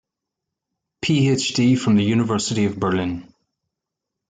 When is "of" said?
2.65-2.79